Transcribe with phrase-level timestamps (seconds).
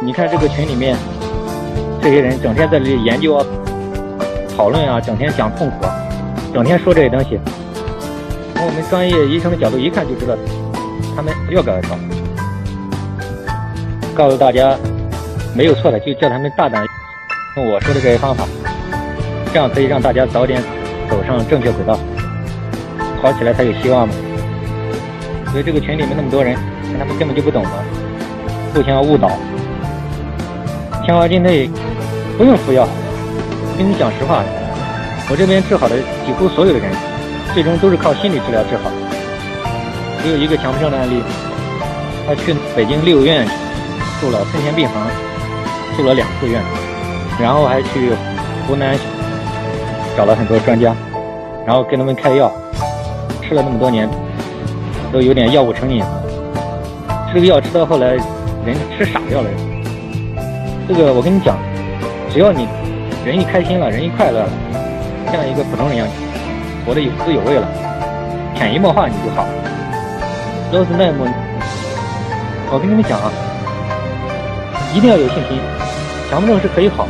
[0.00, 0.96] 你看这个群里面，
[2.00, 3.44] 这些人整天在这里研究啊、
[4.56, 5.92] 讨论啊，整天讲痛苦啊，
[6.54, 7.38] 整天说这些东西。
[8.54, 10.36] 从我们专业医生的角度一看就知道，
[11.16, 11.98] 他们要搞搞。
[14.14, 14.76] 告诉大家，
[15.52, 16.86] 没有错的，就叫他们大胆
[17.56, 18.46] 用我说的这些方法，
[19.52, 20.62] 这样可以让大家早点
[21.10, 21.98] 走上正确轨道，
[23.20, 24.14] 好起来才有希望嘛。
[25.50, 26.56] 所以这个群里面那么多人，
[26.98, 27.70] 他们根本就不懂的，
[28.72, 29.32] 互相误导。
[31.08, 31.70] 天花境内
[32.36, 32.86] 不用服药，
[33.78, 34.44] 跟你讲实话，
[35.30, 36.92] 我这边治好的几乎所有的人，
[37.54, 38.90] 最终都是靠心理治疗治好。
[40.22, 41.22] 只有一个强迫症的案例，
[42.26, 43.48] 他去北京六院
[44.20, 45.08] 住了三天病房，
[45.96, 46.60] 住了两次院，
[47.40, 48.12] 然后还去
[48.66, 48.94] 湖南
[50.14, 50.94] 找了很多专家，
[51.64, 52.52] 然后给他们开药，
[53.40, 54.06] 吃了那么多年。
[55.10, 56.04] 都有点药物成瘾，
[57.32, 58.08] 吃这个药吃到后来，
[58.66, 59.48] 人吃傻掉了。
[60.88, 61.58] 这个我跟你讲，
[62.32, 62.66] 只要你
[63.22, 64.48] 人一开心了，人一快乐了，
[65.30, 66.08] 像一个普通人一样，
[66.86, 67.68] 活得有滋有味了，
[68.56, 69.44] 潜移默化你就好。
[70.72, 71.28] 罗斯奈姆，
[72.72, 73.28] 我跟你们讲啊，
[74.96, 75.60] 一定要有信心，
[76.30, 77.06] 强迫症是可以好，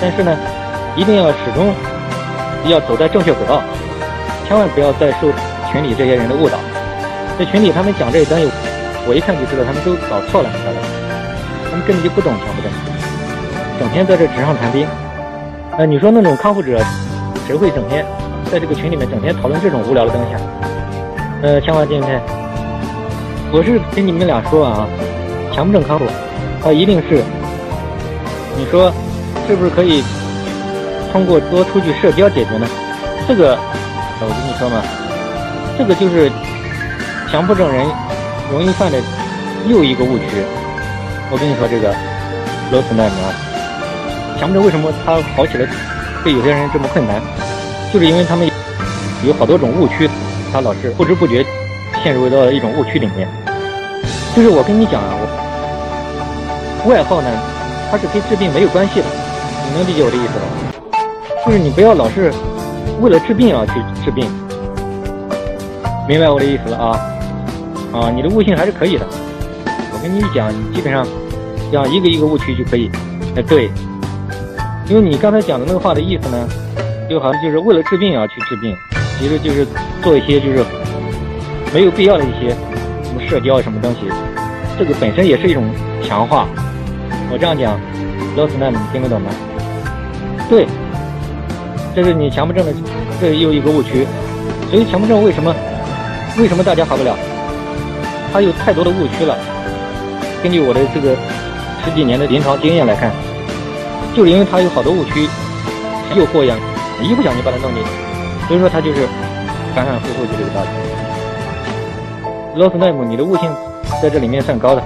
[0.00, 0.34] 但是呢，
[0.96, 1.68] 一定要始终
[2.64, 3.60] 要走在正确轨道，
[4.48, 5.28] 千万不要再受
[5.70, 6.56] 群里这些人的误导。
[7.38, 8.48] 在群里，他们讲这些东西，
[9.06, 10.80] 我一看就知道他们都搞错了，你知道吧？
[11.82, 12.70] 根本就不懂强迫症，
[13.78, 14.86] 整天在这纸上谈兵。
[15.76, 16.78] 呃，你说那种康复者，
[17.46, 18.04] 谁会整天
[18.50, 20.40] 在这个群里面整天讨论这种无聊的东西啊？
[21.42, 22.20] 呃，千万金开，
[23.52, 24.86] 我是跟你们俩说啊，
[25.52, 26.04] 强迫症康复，
[26.62, 27.22] 它一定是，
[28.56, 28.92] 你说
[29.46, 30.02] 是不是可以
[31.12, 32.66] 通过多出去社交解决呢？
[33.26, 33.58] 这个，
[34.20, 34.82] 我跟你说嘛，
[35.76, 36.30] 这个就是。
[37.28, 37.84] 强迫症人
[38.52, 38.96] 容易犯的
[39.66, 40.24] 又一个误区，
[41.28, 41.92] 我跟你说这个
[42.70, 43.34] 罗斯奈啊，
[44.38, 45.66] 强迫症为什么他好起来
[46.22, 47.20] 对有些人这么困难，
[47.92, 48.48] 就是因为他们
[49.24, 50.08] 有好多种误区，
[50.52, 51.44] 他老是不知不觉
[52.02, 53.28] 陷入到一种误区里面。
[54.36, 55.16] 就是我跟你讲啊，
[56.84, 57.28] 我外号呢，
[57.90, 59.06] 它是跟治病没有关系的，
[59.66, 60.46] 你能理解我的意思吧？
[61.44, 62.32] 就是你不要老是
[63.00, 63.72] 为了治病啊去
[64.04, 64.30] 治病，
[66.06, 67.00] 明白我的意思了啊？
[67.92, 69.06] 啊，你的悟性还是可以的。
[70.06, 71.04] 我跟你讲，基本上
[71.72, 72.88] 讲一个一个误区就可以。
[73.34, 73.68] 哎，对，
[74.88, 76.48] 因为你刚才讲的那个话的意思呢，
[77.10, 78.72] 就好像就是为了治病而去治病，
[79.18, 79.66] 其实就是
[80.04, 80.64] 做一些就是
[81.74, 82.50] 没有必要的一些
[83.02, 84.02] 什么社交什么东西，
[84.78, 85.64] 这个本身也是一种
[86.04, 86.46] 强化。
[87.32, 87.76] 我这样讲，
[88.36, 89.28] 老斯奈你听得懂吗？
[90.48, 90.68] 对，
[91.96, 92.72] 这是你强迫症的
[93.20, 94.06] 这又一个误区。
[94.70, 95.52] 所以强迫症为什么
[96.38, 97.16] 为什么大家好不了？
[98.32, 99.36] 他有太多的误区了。
[100.46, 101.10] 根据我的这个
[101.82, 103.10] 十几年的临床经验来看，
[104.14, 105.28] 就是因为他有好多误区，
[106.14, 106.56] 诱惑一样，
[107.02, 107.90] 一不小心把他弄进去，
[108.46, 109.08] 所以说他就是
[109.74, 110.68] 反反复复就这个道理。
[112.54, 113.50] 罗斯奈姆，你的悟性
[114.00, 114.82] 在这里面算高的，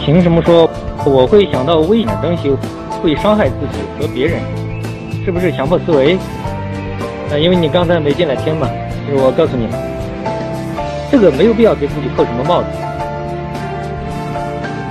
[0.00, 0.68] 凭什么说
[1.06, 2.50] 我会想到危险的东西
[3.00, 4.40] 会伤害自己和别人？
[5.24, 6.18] 是不是强迫思维？
[7.30, 8.68] 啊，因为你刚才没进来听嘛，
[9.06, 9.68] 就是我告诉你。
[11.08, 12.66] 这个没有必要给自己扣什么帽子。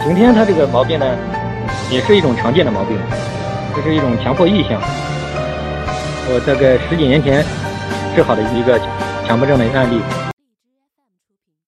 [0.03, 1.05] 晴天他这个毛病呢，
[1.89, 2.99] 也是一种常见的毛病，
[3.73, 4.81] 这是一种强迫意向。
[6.27, 7.41] 我大概十几年前
[8.13, 8.77] 治好的一个
[9.25, 10.01] 强迫症的一个案例。